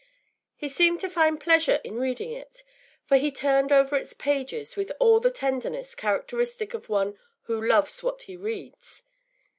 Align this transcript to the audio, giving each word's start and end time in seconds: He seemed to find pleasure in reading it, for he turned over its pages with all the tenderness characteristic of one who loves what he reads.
He 0.55 0.67
seemed 0.67 0.99
to 1.01 1.09
find 1.11 1.39
pleasure 1.39 1.79
in 1.83 1.99
reading 1.99 2.31
it, 2.31 2.63
for 3.05 3.17
he 3.17 3.31
turned 3.31 3.71
over 3.71 3.95
its 3.95 4.13
pages 4.13 4.75
with 4.75 4.91
all 4.99 5.19
the 5.19 5.29
tenderness 5.29 5.93
characteristic 5.93 6.73
of 6.73 6.89
one 6.89 7.19
who 7.43 7.63
loves 7.63 8.01
what 8.01 8.23
he 8.23 8.35
reads. 8.35 9.03